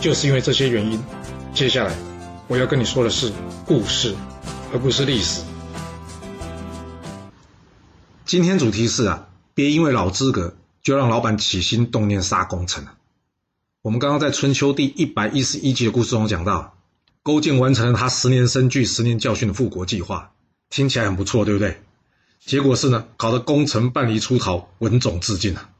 [0.00, 1.02] 就是因为这些原因，
[1.52, 1.92] 接下来
[2.46, 3.32] 我要跟你说的是
[3.66, 4.14] 故事，
[4.72, 5.42] 而不是历史。
[8.24, 12.86] 今天主题是啊，别因为老资格就让老板起心动念杀功臣。
[13.82, 16.78] 我们刚刚在春秋第一百一十一集的故事中讲到，
[17.24, 20.32] 勾践完成了他十年生聚、十年教训的复国计划，
[20.70, 21.82] 听起来很不错，对不对？
[22.38, 25.70] 结果是呢，搞得功臣半离出逃，文种自尽了。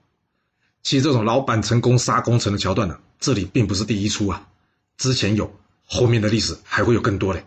[0.82, 2.98] 其实这种老板成功杀功臣的桥段呢。
[3.20, 4.46] 这里并不是第一出啊，
[4.96, 5.52] 之前有，
[5.84, 7.44] 后面的历史还会有更多嘞。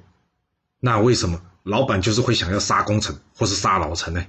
[0.82, 4.26] 那为什么老板就是会想要杀功臣或是杀老臣呢？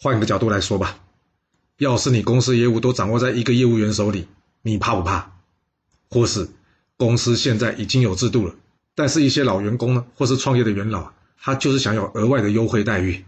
[0.00, 0.98] 换个角度来说吧，
[1.76, 4.28] 要是你公司业务都掌握在一个业务员手里，
[4.62, 5.30] 你怕不怕？
[6.08, 6.48] 或是
[6.96, 8.54] 公司现在已经有制度了，
[8.94, 13.22] 但是一些老员工呢，或是创业的元老，他就是想要额外的优惠待遇。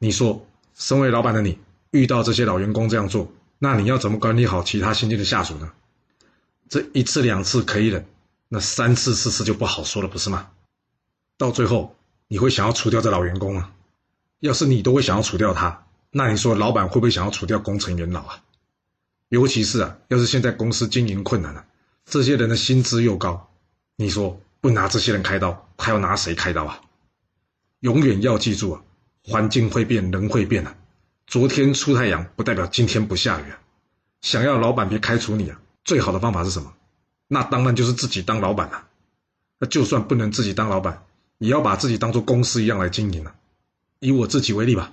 [0.00, 1.56] 你说，身为老板的你，
[1.92, 3.30] 遇到这些老员工这样做，
[3.64, 5.72] 那你要怎么管理好其他新进的下属呢？
[6.68, 8.04] 这一次两次可以忍，
[8.50, 10.50] 那三次四次就不好说了，不是吗？
[11.38, 11.96] 到最后
[12.28, 13.72] 你会想要除掉这老员工吗？
[14.40, 18.44] 要是你都会想要除掉他，那你说老板会不会想要除掉工程元老啊？
[19.30, 21.64] 尤其是啊，要是现在公司经营困难了，
[22.04, 23.50] 这些人的薪资又高，
[23.96, 26.82] 你说不拿这些人开刀，他要拿谁开刀啊？
[27.80, 28.82] 永远要记住啊，
[29.24, 30.76] 环境会变，人会变啊。
[31.26, 33.58] 昨天出太阳不代表今天不下雨啊。
[34.20, 35.60] 想要老板别开除你啊？
[35.84, 36.72] 最好的方法是什么？
[37.28, 38.86] 那当然就是自己当老板了。
[39.58, 41.04] 那就算不能自己当老板，
[41.38, 43.34] 也要把自己当做公司一样来经营了。
[44.00, 44.92] 以我自己为例吧，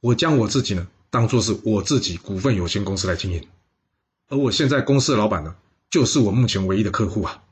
[0.00, 3.46] 我将我自己呢当做是我自己股份有限公司来经营，
[4.28, 5.54] 而我现在公司的老板呢，
[5.90, 7.42] 就是我目前唯一的客户啊。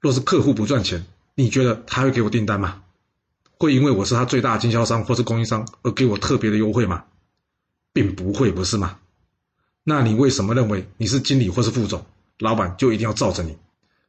[0.00, 2.82] 若是客户不赚钱，你觉得他会给我订单吗？
[3.58, 7.04] 会因为我是他最大的经销商或是供应商而给我特别的优惠吗？
[7.92, 8.98] 并不会，不是吗？
[9.84, 12.04] 那你为什么认为你是经理或是副总，
[12.38, 13.56] 老板就一定要罩着你？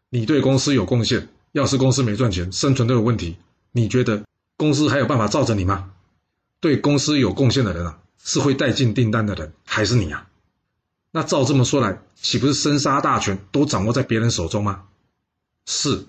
[0.10, 3.38] 你对公司有贡献，要是公司没赚钱，生存都有问题，
[3.72, 4.24] 你觉得
[4.56, 5.92] 公司还有办法罩着你吗？
[6.60, 10.28] 对公司有贡献的人啊，是会带进订单的人，还是你啊？
[11.12, 14.84] 那照这么说来，岂不是生杀大权都掌握在别人手中吗？
[15.66, 16.06] 是，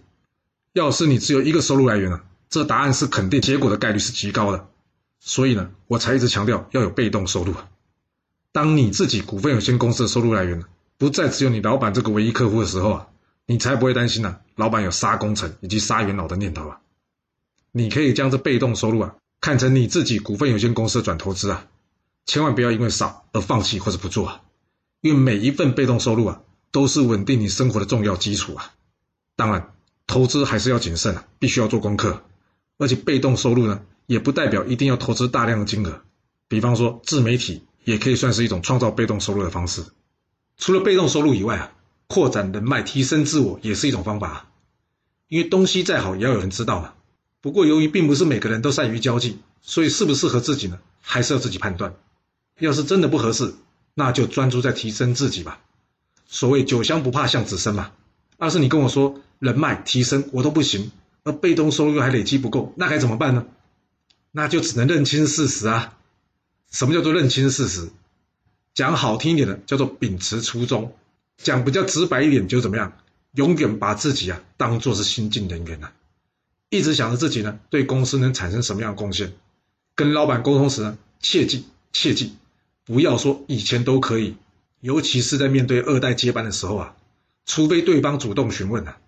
[0.73, 4.69] 要是你只有一个收入来源啊，这答案是肯定，结果的概率是极高的。
[5.27, 7.71] 所以呢，我才一直强调要有被动收入啊。
[8.53, 10.67] 当你自己股份有限公司的收入来源呢
[10.99, 13.09] 不再只有你老板这个唯一客户的时候啊，
[13.47, 16.81] 你才不会担心呢，老板有杀工程以及杀元老的念头啊。
[17.73, 21.67] 你可以将这被动收入啊看成你自己股份有限公司的转投资啊，
[22.27, 24.43] 千万不要因为少而放弃或者不做啊，
[25.01, 28.75] 因为每一份被动收入啊都是稳定你生活的重要基础啊。
[29.37, 29.73] 当然，
[30.07, 32.23] 投资还是要谨慎啊，必须要做功课，
[32.77, 36.03] 而且被动收入呢也不代表一定要投资大量的金额，
[36.49, 37.63] 比方说自媒体。
[37.85, 39.85] 也可以算是一种创造被动收入的方式。
[40.57, 41.73] 除了被动收入以外啊，
[42.07, 44.49] 扩展人脉、提升自我也是一种方法。
[45.29, 46.95] 因为东西再好，也要有人知道嘛。
[47.43, 51.95] 不过由于并不是每个人都善于交际，所以适不适合自己呢，还是要自己判断。
[52.59, 53.55] 要是真的不合适，
[53.93, 55.61] 那就专注在提升自己吧。
[56.27, 57.93] 所谓酒香不怕巷子深嘛。
[58.39, 60.91] 要是你跟我说人脉提升我都不行，
[61.23, 63.45] 而被动收入还累积不够，那该怎么办呢？
[64.37, 65.97] 那就只能认清事实啊。
[66.73, 67.89] 什么叫做认清事实？
[68.75, 70.97] 讲好听一点的叫做秉持初衷，
[71.39, 72.93] 讲比较直白一点就怎么样？
[73.35, 75.93] 永远把自己啊当做是新进人员呐，
[76.69, 79.33] 一直想着自己呢对公司能产生什么样的贡献。
[79.95, 82.33] 跟老板沟通时呢，切记切记，
[82.85, 84.37] 不要说以前都可以，
[84.81, 86.97] 尤其是在面对二代接班的时候啊，
[87.47, 88.99] 除非对方主动询问啊，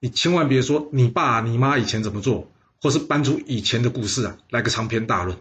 [0.00, 2.50] 你千万别说你爸你妈以前怎么做，
[2.82, 5.38] 或是搬出以前的故事啊来个长篇大论。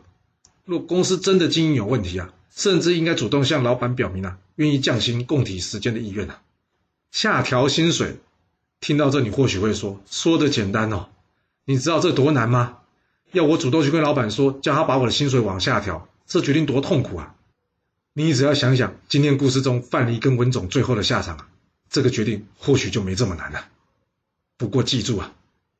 [0.64, 6.42] 若公司真的经营有问题啊，甚至应该主动向老板表明啊，愿意降薪共体时间的意愿啊，
[7.12, 8.18] 下调薪水。
[8.80, 11.10] 听到这，你或许会说，说的简单哦，
[11.66, 12.78] 你知道这多难吗？
[13.32, 17.36] 要我主动去跟老板说，叫他把我的薪水往下调，这决定多痛苦啊！
[18.14, 21.48] 你只要想想今天故事中范蠡跟文种最后的下场啊，
[21.90, 23.68] 这个决定或许就没这么难了。
[24.58, 25.34] 不过记住啊，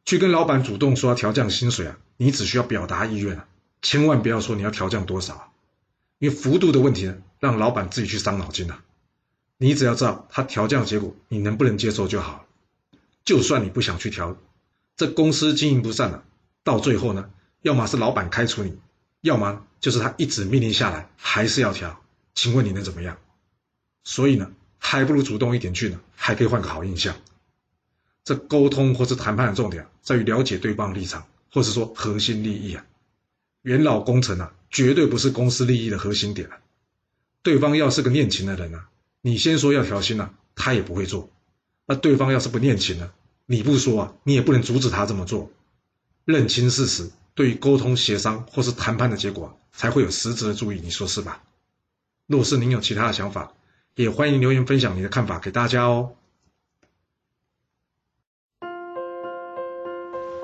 [0.06, 3.48] 去跟老板主动说要调降薪水啊，你只需要表达意愿啊。
[3.82, 5.52] 千万不要说你要调降多少，
[6.20, 8.82] 因为幅度的问题呢，让老板自己去伤脑筋了。
[9.58, 12.46] 你只要知道他调降结果你能不能接受就好。
[13.24, 14.38] 就算你不想去调，
[14.96, 16.24] 这公司经营不善了，
[16.64, 17.30] 到最后呢，
[17.62, 18.78] 要么是老板开除你，
[19.22, 22.02] 要么就是他一纸命令下来还是要调，
[22.34, 23.18] 请问你能怎么样？
[24.04, 27.16] 所以呢，还不如主动一点去呢，还可以换个好印象。
[28.32, 32.86] 这沟通或是谈判的重点在于了解对方的立场，或是说核心利益啊。
[33.62, 36.58] 元老工程啊，绝对不是公司利益的核心点啊。
[37.42, 38.86] 对方要是个念情的人呢，
[39.20, 41.30] 你先说要调薪了，他也不会做。
[41.86, 43.12] 那对方要是不念情呢，
[43.48, 45.52] 你不说啊，你也不能阻止他这么做。
[46.24, 51.44] 认清事实，对于沟通协商或是谈判的结果，才会有实质的注意，你说是吧？
[52.28, 53.52] 若是您有其他的想法，
[53.96, 56.14] 也欢迎留言分享你的看法给大家哦。